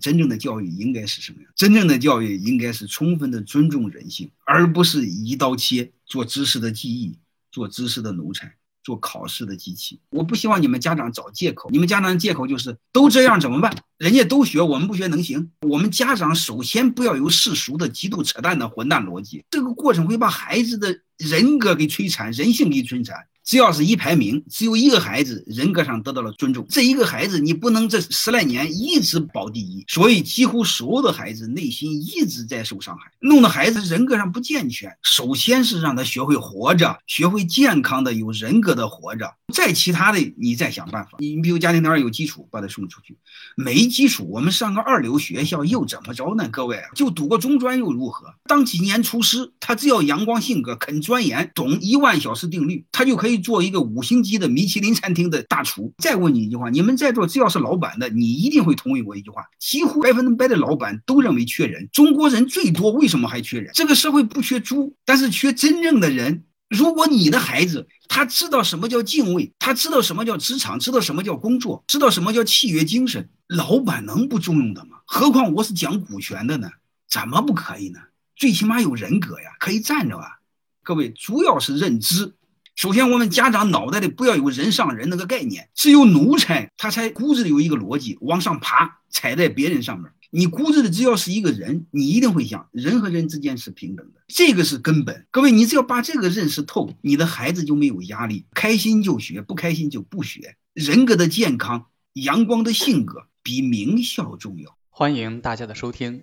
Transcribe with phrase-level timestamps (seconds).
[0.00, 1.50] 真正的教育应该是什么样？
[1.54, 7.18] 真正的教育应该是充分的尊重人性，而不是一刀切做知识的记忆，
[7.50, 8.54] 做知识的奴才。
[8.84, 11.68] 做考试的机器，我不希望你们家长找借口。
[11.68, 13.76] 你们家长的借口就是都这样怎么办？
[13.98, 15.50] 人家都学，我们不学能行？
[15.60, 23.26] 我们家长首先不要有世俗的、极度扯淡的混蛋逻辑，这个过程会把孩子的人格给摧残，人性给摧残。
[23.48, 34.94] 只要是一排名，只有一个孩子人格上得到了尊重，这一个孩子你不能这十来年一直保第一，所以几乎所有的孩子内心一直在受伤害，弄得孩子人格上不健全。
[35.02, 41.12] 首先是让他学会活着，学会健康的、有人格的活着，再其他的你再想办法。
[41.20, 43.14] 你比如家庭条件有基础，把他送出去；
[43.56, 46.46] 没基础，我们上个二流学校又怎么着呢？
[46.50, 48.26] 各位，就读个中专又如何？
[48.44, 53.36] 当几年厨师，他只要阳光性格，肯钻研，懂一万小时定律，他就可以。
[53.36, 61.86] 做一个五星级的米其林餐厅的大厨，再问你一句话：你们在座只要是老板的，你一定会同意我一句话：几乎百分之百的老板都认为缺人。
[61.92, 63.70] 中国人最多，为什么还缺人？
[63.74, 66.44] 这个社会不缺猪，但是缺真正的人。
[66.70, 74.98] 如果你的孩子他知道什么叫敬畏，他知道什么叫职场，知道什么叫工作，知道什么叫契约精神，老板能不重用的吗？
[75.06, 76.68] 何况我是讲股权的呢，
[77.10, 78.00] 怎么不可以呢？
[78.38, 80.38] 最起码有人格呀，可以站着啊。
[80.84, 82.36] 各位，主要是认知。
[82.76, 90.08] 首先，我们家长脑袋里不要有人上人那个概念，只有奴才他才骨子里有一个逻辑，往上爬，踩在别人上面。
[90.30, 95.26] 你骨子里只要是一个人，你一定会想，人和人之间是平等的，这个是根本。
[95.32, 100.54] 各位，你只要把这个认识透，你的孩子就没有压力，开心就学，不开心就不学。
[100.74, 104.78] 人格的健康，阳光的性格比名校重要。
[104.90, 106.22] 欢迎大家的收听，